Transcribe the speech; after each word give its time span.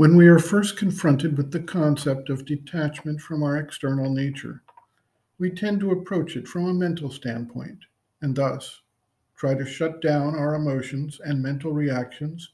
When 0.00 0.16
we 0.16 0.28
are 0.28 0.38
first 0.38 0.78
confronted 0.78 1.36
with 1.36 1.50
the 1.50 1.60
concept 1.60 2.30
of 2.30 2.46
detachment 2.46 3.20
from 3.20 3.42
our 3.42 3.58
external 3.58 4.10
nature, 4.10 4.62
we 5.38 5.50
tend 5.50 5.80
to 5.80 5.90
approach 5.90 6.36
it 6.36 6.48
from 6.48 6.64
a 6.64 6.72
mental 6.72 7.10
standpoint 7.10 7.80
and 8.22 8.34
thus 8.34 8.80
try 9.36 9.52
to 9.52 9.66
shut 9.66 10.00
down 10.00 10.34
our 10.34 10.54
emotions 10.54 11.20
and 11.22 11.42
mental 11.42 11.72
reactions 11.72 12.48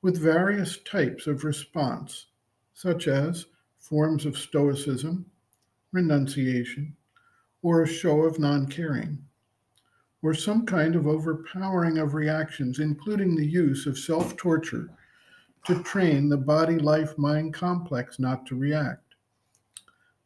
with 0.00 0.16
various 0.22 0.78
types 0.78 1.26
of 1.26 1.44
response, 1.44 2.28
such 2.72 3.08
as 3.08 3.44
forms 3.78 4.24
of 4.24 4.38
stoicism, 4.38 5.26
renunciation, 5.92 6.96
or 7.60 7.82
a 7.82 7.86
show 7.86 8.22
of 8.22 8.38
non 8.38 8.66
caring, 8.66 9.22
or 10.22 10.32
some 10.32 10.64
kind 10.64 10.96
of 10.96 11.06
overpowering 11.06 11.98
of 11.98 12.14
reactions, 12.14 12.78
including 12.78 13.36
the 13.36 13.46
use 13.46 13.86
of 13.86 13.98
self 13.98 14.34
torture 14.38 14.88
to 15.66 15.82
train 15.82 16.28
the 16.28 16.36
body 16.36 16.78
life 16.78 17.16
mind 17.18 17.54
complex 17.54 18.18
not 18.18 18.46
to 18.46 18.56
react. 18.56 19.14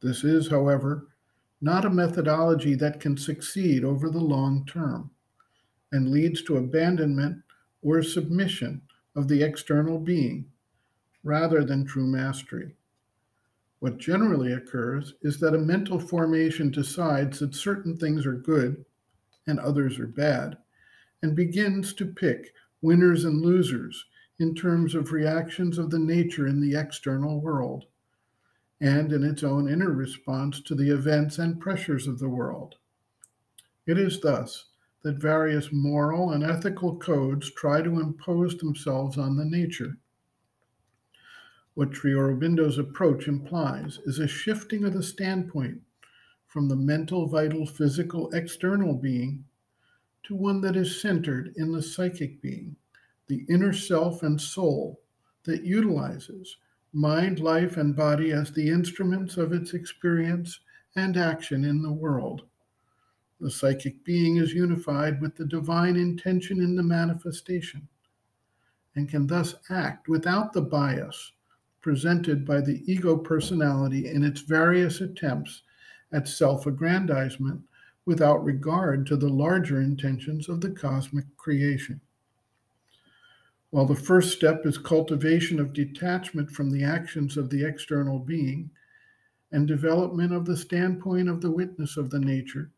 This 0.00 0.22
is, 0.22 0.48
however, 0.48 1.08
not 1.60 1.84
a 1.84 1.90
methodology 1.90 2.74
that 2.74 3.00
can 3.00 3.16
succeed 3.16 3.84
over 3.84 4.10
the 4.10 4.18
long 4.18 4.66
term 4.66 5.10
and 5.92 6.10
leads 6.10 6.42
to 6.42 6.56
abandonment 6.56 7.42
or 7.82 8.02
submission 8.02 8.82
of 9.16 9.28
the 9.28 9.42
external 9.42 9.98
being 9.98 10.46
rather 11.22 11.64
than 11.64 11.86
true 11.86 12.06
mastery. 12.06 12.76
What 13.78 13.98
generally 13.98 14.52
occurs 14.52 15.14
is 15.22 15.38
that 15.40 15.54
a 15.54 15.58
mental 15.58 15.98
formation 15.98 16.70
decides 16.70 17.38
that 17.38 17.54
certain 17.54 17.96
things 17.96 18.26
are 18.26 18.34
good 18.34 18.84
and 19.46 19.58
others 19.58 19.98
are 19.98 20.06
bad 20.06 20.58
and 21.22 21.34
begins 21.34 21.94
to 21.94 22.06
pick 22.06 22.52
winners 22.82 23.24
and 23.24 23.40
losers 23.40 24.04
in 24.38 24.54
terms 24.54 24.94
of 24.94 25.12
reactions 25.12 25.78
of 25.78 25.90
the 25.90 25.98
nature 25.98 26.46
in 26.46 26.60
the 26.60 26.76
external 26.76 27.40
world 27.40 27.84
and 28.80 29.12
in 29.12 29.22
its 29.22 29.44
own 29.44 29.68
inner 29.68 29.92
response 29.92 30.60
to 30.60 30.74
the 30.74 30.90
events 30.90 31.38
and 31.38 31.60
pressures 31.60 32.08
of 32.08 32.18
the 32.18 32.28
world. 32.28 32.74
It 33.86 33.98
is 33.98 34.20
thus 34.20 34.66
that 35.02 35.20
various 35.20 35.70
moral 35.70 36.32
and 36.32 36.42
ethical 36.42 36.96
codes 36.96 37.50
try 37.52 37.82
to 37.82 38.00
impose 38.00 38.56
themselves 38.56 39.18
on 39.18 39.36
the 39.36 39.44
nature. 39.44 39.98
What 41.74 41.94
Sri 41.94 42.12
Aurobindo's 42.12 42.78
approach 42.78 43.28
implies 43.28 43.98
is 44.06 44.18
a 44.18 44.26
shifting 44.26 44.84
of 44.84 44.94
the 44.94 45.02
standpoint 45.02 45.80
from 46.46 46.68
the 46.68 46.76
mental, 46.76 47.26
vital, 47.26 47.66
physical, 47.66 48.30
external 48.30 48.94
being 48.94 49.44
to 50.24 50.34
one 50.34 50.60
that 50.62 50.76
is 50.76 51.00
centered 51.00 51.52
in 51.56 51.72
the 51.72 51.82
psychic 51.82 52.40
being 52.40 52.76
the 53.26 53.44
inner 53.48 53.72
self 53.72 54.22
and 54.22 54.40
soul 54.40 55.00
that 55.44 55.64
utilizes 55.64 56.56
mind, 56.92 57.40
life, 57.40 57.76
and 57.76 57.96
body 57.96 58.32
as 58.32 58.52
the 58.52 58.68
instruments 58.68 59.36
of 59.36 59.52
its 59.52 59.74
experience 59.74 60.60
and 60.96 61.16
action 61.16 61.64
in 61.64 61.82
the 61.82 61.92
world. 61.92 62.42
The 63.40 63.50
psychic 63.50 64.04
being 64.04 64.36
is 64.36 64.54
unified 64.54 65.20
with 65.20 65.36
the 65.36 65.44
divine 65.44 65.96
intention 65.96 66.60
in 66.60 66.76
the 66.76 66.82
manifestation 66.82 67.88
and 68.94 69.08
can 69.08 69.26
thus 69.26 69.56
act 69.70 70.08
without 70.08 70.52
the 70.52 70.62
bias 70.62 71.32
presented 71.80 72.46
by 72.46 72.60
the 72.60 72.82
ego 72.90 73.16
personality 73.16 74.08
in 74.08 74.24
its 74.24 74.40
various 74.40 75.00
attempts 75.00 75.62
at 76.12 76.28
self 76.28 76.66
aggrandizement 76.66 77.60
without 78.06 78.44
regard 78.44 79.06
to 79.06 79.16
the 79.16 79.28
larger 79.28 79.80
intentions 79.80 80.48
of 80.48 80.60
the 80.60 80.70
cosmic 80.70 81.24
creation. 81.36 82.00
While 83.74 83.86
the 83.86 83.96
first 83.96 84.32
step 84.32 84.66
is 84.66 84.78
cultivation 84.78 85.58
of 85.58 85.72
detachment 85.72 86.48
from 86.48 86.70
the 86.70 86.84
actions 86.84 87.36
of 87.36 87.50
the 87.50 87.66
external 87.66 88.20
being 88.20 88.70
and 89.50 89.66
development 89.66 90.32
of 90.32 90.44
the 90.44 90.56
standpoint 90.56 91.28
of 91.28 91.40
the 91.40 91.50
witness 91.50 91.96
of 91.96 92.08
the 92.08 92.20
nature, 92.20 92.70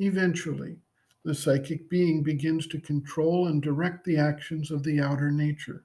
eventually 0.00 0.80
the 1.22 1.36
psychic 1.36 1.88
being 1.88 2.24
begins 2.24 2.66
to 2.66 2.80
control 2.80 3.46
and 3.46 3.62
direct 3.62 4.04
the 4.04 4.16
actions 4.16 4.72
of 4.72 4.82
the 4.82 5.00
outer 5.00 5.30
nature 5.30 5.84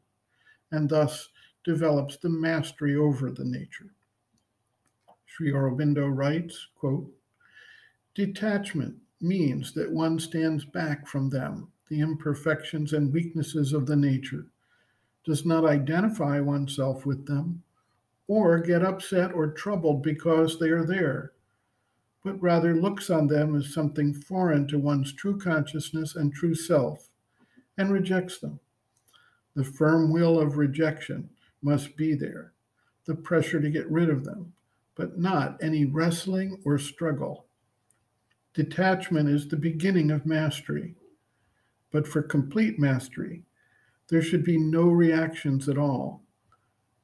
and 0.71 0.89
thus 0.89 1.29
develops 1.63 2.17
the 2.17 2.29
mastery 2.29 2.95
over 2.95 3.29
the 3.29 3.45
nature. 3.45 3.93
Sri 5.27 5.51
Aurobindo 5.51 6.07
writes, 6.07 6.69
quote, 6.73 7.07
Detachment 8.15 8.95
means 9.21 9.73
that 9.73 9.91
one 9.91 10.17
stands 10.17 10.65
back 10.65 11.05
from 11.05 11.29
them 11.29 11.71
the 11.93 12.01
imperfections 12.01 12.93
and 12.93 13.13
weaknesses 13.13 13.71
of 13.71 13.85
the 13.85 13.95
nature, 13.95 14.47
does 15.23 15.45
not 15.45 15.63
identify 15.63 16.39
oneself 16.39 17.05
with 17.05 17.27
them, 17.27 17.61
or 18.27 18.57
get 18.59 18.83
upset 18.83 19.31
or 19.31 19.51
troubled 19.51 20.01
because 20.01 20.57
they 20.57 20.69
are 20.69 20.85
there, 20.85 21.33
but 22.23 22.41
rather 22.41 22.75
looks 22.75 23.11
on 23.11 23.27
them 23.27 23.55
as 23.55 23.71
something 23.71 24.11
foreign 24.11 24.67
to 24.67 24.79
one's 24.79 25.13
true 25.13 25.37
consciousness 25.37 26.15
and 26.15 26.33
true 26.33 26.55
self, 26.55 27.09
and 27.77 27.93
rejects 27.93 28.39
them. 28.39 28.59
The 29.55 29.63
firm 29.63 30.11
will 30.11 30.39
of 30.39 30.57
rejection 30.57 31.29
must 31.61 31.95
be 31.95 32.15
there, 32.15 32.53
the 33.05 33.13
pressure 33.13 33.61
to 33.61 33.69
get 33.69 33.89
rid 33.91 34.09
of 34.09 34.25
them, 34.25 34.51
but 34.95 35.19
not 35.19 35.61
any 35.61 35.85
wrestling 35.85 36.59
or 36.65 36.79
struggle. 36.79 37.45
Detachment 38.55 39.29
is 39.29 39.47
the 39.47 39.57
beginning 39.57 40.09
of 40.09 40.25
mastery. 40.25 40.95
But 41.93 42.07
for 42.07 42.23
complete 42.23 42.79
mastery, 42.79 43.43
there 44.09 44.23
should 44.23 44.43
be 44.43 44.57
no 44.57 44.87
reactions 44.87 45.69
at 45.69 45.77
all. 45.77 46.23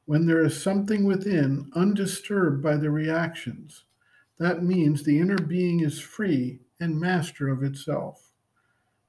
When 0.05 0.25
there 0.25 0.43
is 0.43 0.61
something 0.61 1.05
within 1.05 1.69
undisturbed 1.75 2.63
by 2.63 2.75
the 2.75 2.89
reactions, 2.89 3.85
that 4.39 4.63
means 4.63 5.03
the 5.03 5.19
inner 5.19 5.37
being 5.37 5.81
is 5.81 5.99
free 5.99 6.61
and 6.79 6.99
master 6.99 7.49
of 7.49 7.61
itself. 7.61 8.31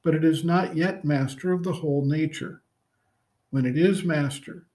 But 0.02 0.14
it 0.14 0.22
is 0.22 0.44
not 0.44 0.76
yet 0.76 1.02
master 1.02 1.50
of 1.50 1.62
the 1.62 1.72
whole 1.72 2.04
nature. 2.04 2.60
When 3.48 3.64
it 3.64 3.78
is 3.78 4.04
master, 4.04 4.66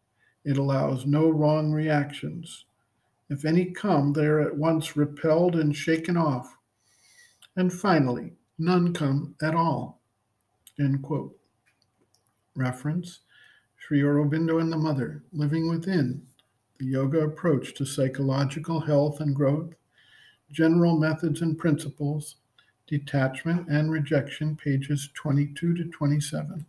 it 0.43 0.57
allows 0.57 1.05
no 1.05 1.29
wrong 1.29 1.71
reactions. 1.71 2.65
If 3.29 3.45
any 3.45 3.65
come, 3.65 4.13
they 4.13 4.25
are 4.25 4.41
at 4.41 4.57
once 4.57 4.97
repelled 4.97 5.55
and 5.55 5.75
shaken 5.75 6.17
off. 6.17 6.57
And 7.55 7.71
finally, 7.71 8.33
none 8.57 8.91
come 8.91 9.35
at 9.39 9.53
all. 9.53 10.01
End 10.79 11.01
quote. 11.01 11.37
Reference 12.55 13.21
Sri 13.77 14.01
Aurobindo 14.01 14.59
and 14.59 14.71
the 14.71 14.77
Mother, 14.77 15.23
Living 15.31 15.69
Within, 15.69 16.21
the 16.79 16.85
Yoga 16.85 17.19
Approach 17.21 17.73
to 17.75 17.85
Psychological 17.85 18.79
Health 18.79 19.19
and 19.19 19.35
Growth, 19.35 19.73
General 20.51 20.97
Methods 20.97 21.41
and 21.41 21.57
Principles, 21.57 22.35
Detachment 22.87 23.67
and 23.67 23.91
Rejection, 23.91 24.55
pages 24.55 25.09
22 25.15 25.75
to 25.75 25.83
27. 25.85 26.63